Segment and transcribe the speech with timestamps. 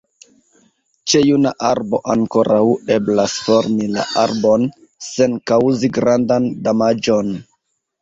[1.11, 2.63] Ĉe juna arbo ankoraŭ
[2.97, 4.69] eblas formi la arbon,
[5.13, 7.35] sen kaŭzi grandan damaĝon.